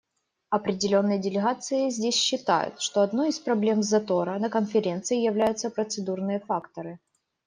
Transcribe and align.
Определенные 0.49 1.19
делегации 1.19 1.91
здесь 1.91 2.15
считают, 2.15 2.81
что 2.81 3.01
одной 3.01 3.29
из 3.29 3.37
проблем 3.37 3.83
затора 3.83 4.39
на 4.39 4.49
Конференции 4.49 5.23
являются 5.23 5.69
процедурные 5.69 6.39
факторы. 6.39 6.97